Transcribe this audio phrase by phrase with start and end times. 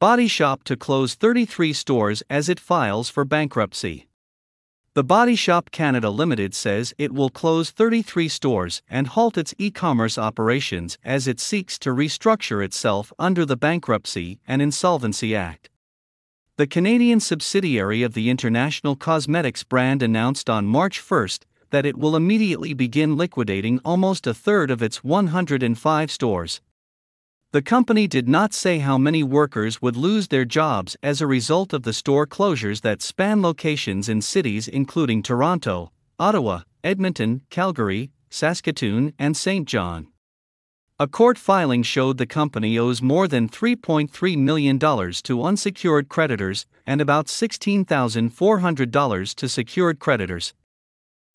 [0.00, 4.08] Body Shop to close 33 stores as it files for bankruptcy.
[4.94, 9.70] The Body Shop Canada Limited says it will close 33 stores and halt its e
[9.70, 15.68] commerce operations as it seeks to restructure itself under the Bankruptcy and Insolvency Act.
[16.56, 21.28] The Canadian subsidiary of the international cosmetics brand announced on March 1
[21.72, 26.62] that it will immediately begin liquidating almost a third of its 105 stores.
[27.52, 31.72] The company did not say how many workers would lose their jobs as a result
[31.72, 39.14] of the store closures that span locations in cities including Toronto, Ottawa, Edmonton, Calgary, Saskatoon,
[39.18, 39.66] and St.
[39.66, 40.06] John.
[41.00, 47.00] A court filing showed the company owes more than $3.3 million to unsecured creditors and
[47.00, 50.54] about $16,400 to secured creditors.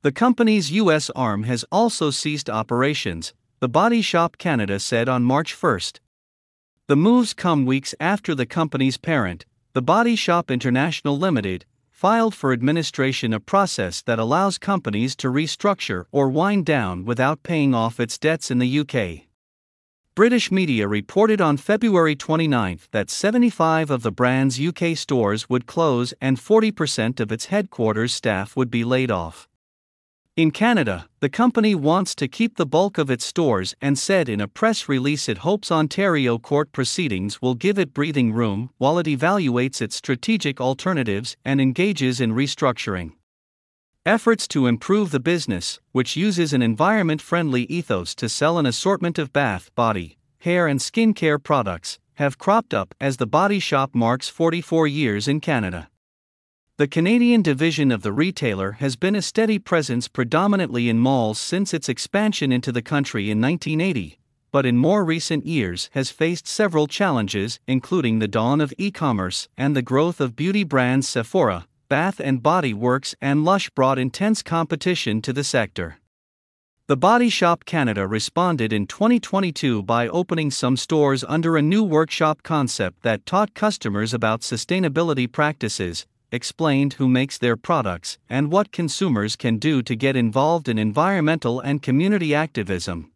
[0.00, 1.10] The company's U.S.
[1.10, 5.80] arm has also ceased operations, the Body Shop Canada said on March 1.
[6.86, 12.52] The moves come weeks after the company's parent, the Body Shop International Limited, filed for
[12.52, 18.16] administration a process that allows companies to restructure or wind down without paying off its
[18.16, 19.26] debts in the UK.
[20.14, 26.14] British media reported on February 29 that 75 of the brand's UK stores would close
[26.20, 29.48] and 40% of its headquarters staff would be laid off.
[30.38, 34.40] In Canada, the company wants to keep the bulk of its stores and said in
[34.40, 39.08] a press release it hopes Ontario court proceedings will give it breathing room while it
[39.08, 43.14] evaluates its strategic alternatives and engages in restructuring.
[44.06, 49.18] Efforts to improve the business, which uses an environment friendly ethos to sell an assortment
[49.18, 54.28] of bath, body, hair, and skincare products, have cropped up as the Body Shop marks
[54.28, 55.88] 44 years in Canada.
[56.78, 61.74] The Canadian division of the retailer has been a steady presence predominantly in malls since
[61.74, 64.20] its expansion into the country in 1980,
[64.52, 69.48] but in more recent years has faced several challenges, including the dawn of e commerce
[69.56, 74.40] and the growth of beauty brands Sephora, Bath and Body Works, and Lush brought intense
[74.40, 75.96] competition to the sector.
[76.86, 82.44] The Body Shop Canada responded in 2022 by opening some stores under a new workshop
[82.44, 89.36] concept that taught customers about sustainability practices, explained who makes their products and what consumers
[89.36, 93.10] can do to get involved in environmental and community activism.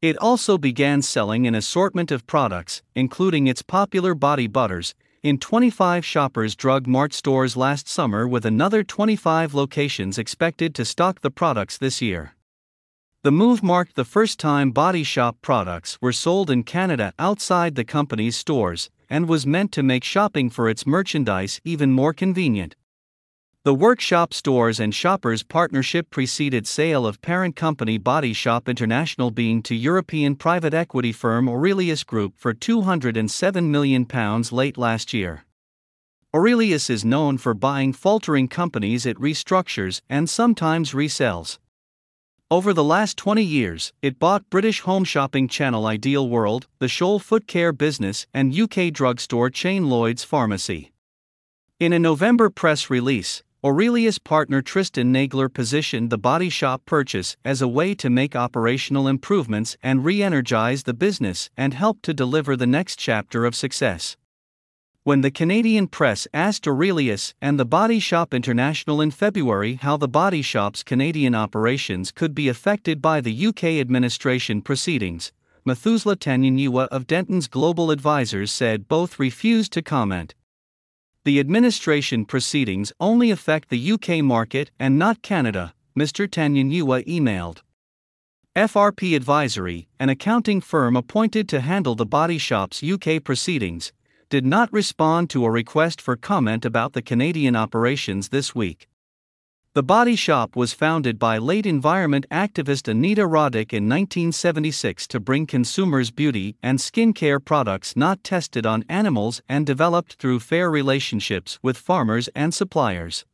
[0.00, 6.04] It also began selling an assortment of products, including its popular body butters, in 25
[6.04, 11.78] Shoppers Drug Mart stores last summer, with another 25 locations expected to stock the products
[11.78, 12.34] this year.
[13.24, 17.84] The move marked the first time Body Shop products were sold in Canada outside the
[17.84, 22.74] company's stores, and was meant to make shopping for its merchandise even more convenient.
[23.62, 29.62] The workshop stores and shoppers partnership preceded sale of parent company Body Shop International being
[29.62, 34.04] to European private equity firm Aurelius Group for £207 million
[34.50, 35.44] late last year.
[36.34, 41.58] Aurelius is known for buying faltering companies it restructures and sometimes resells.
[42.52, 47.18] Over the last 20 years, it bought British home shopping channel Ideal World, the Scholl
[47.18, 50.92] Foot Care business, and UK drugstore chain Lloyd's Pharmacy.
[51.80, 57.62] In a November press release, Aurelius partner Tristan Nagler positioned the body shop purchase as
[57.62, 62.54] a way to make operational improvements and re energize the business and help to deliver
[62.54, 64.18] the next chapter of success.
[65.04, 70.06] When the Canadian press asked Aurelius and the Body Shop International in February how the
[70.06, 75.32] Body Shop's Canadian operations could be affected by the UK administration proceedings,
[75.64, 80.36] Methuselah Tanyanyua of Dentons Global Advisors said both refused to comment.
[81.24, 86.28] The administration proceedings only affect the UK market and not Canada, Mr.
[86.28, 87.62] Tanyanyua emailed.
[88.54, 93.92] FRP Advisory, an accounting firm appointed to handle the Body Shop's UK proceedings,
[94.32, 98.88] did not respond to a request for comment about the Canadian operations this week.
[99.74, 105.44] The Body Shop was founded by late environment activist Anita Roddick in 1976 to bring
[105.44, 111.76] consumers beauty and skincare products not tested on animals and developed through fair relationships with
[111.76, 113.26] farmers and suppliers.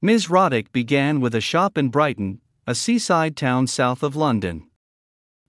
[0.00, 0.28] Ms.
[0.28, 4.66] Roddick began with a shop in Brighton, a seaside town south of London.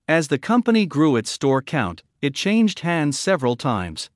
[0.10, 4.10] As the company grew its store count, it changed hands several times.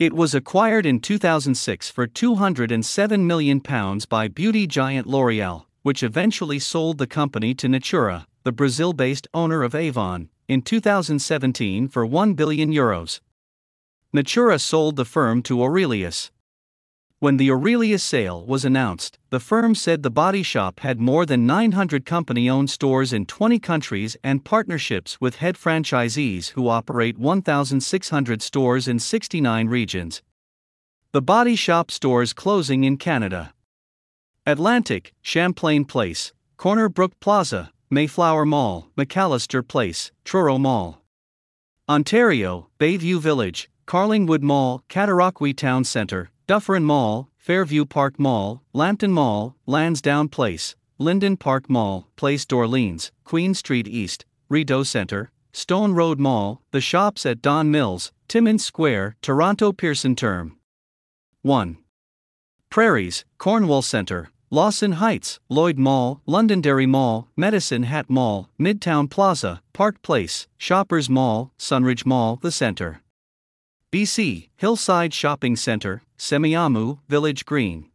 [0.00, 3.62] It was acquired in 2006 for £207 million
[4.08, 9.62] by beauty giant L'Oreal, which eventually sold the company to Natura, the Brazil based owner
[9.62, 12.72] of Avon, in 2017 for €1 billion.
[12.72, 13.20] Euros.
[14.12, 16.32] Natura sold the firm to Aurelius.
[17.24, 21.46] When the Aurelius sale was announced, the firm said the body shop had more than
[21.46, 28.42] 900 company owned stores in 20 countries and partnerships with head franchisees who operate 1,600
[28.42, 30.20] stores in 69 regions.
[31.12, 33.54] The body shop stores closing in Canada
[34.44, 41.00] Atlantic, Champlain Place, Corner Brook Plaza, Mayflower Mall, McAllister Place, Truro Mall.
[41.88, 49.56] Ontario, Bayview Village, Carlingwood Mall, Cataraqui Town Centre, Dufferin Mall, Fairview Park Mall, Lambton Mall,
[49.64, 56.60] Lansdowne Place, Lynden Park Mall, Place d'Orleans, Queen Street East, Rideau Centre, Stone Road Mall,
[56.70, 60.58] the shops at Don Mills, Timmins Square, Toronto Pearson Term.
[61.40, 61.78] 1.
[62.68, 70.02] Prairies, Cornwall Centre, Lawson Heights, Lloyd Mall, Londonderry Mall, Medicine Hat Mall, Midtown Plaza, Park
[70.02, 73.00] Place, Shoppers Mall, Sunridge Mall, The Centre.
[73.94, 77.86] BC, Hillside Shopping Center, Semiahmoo, Village Green.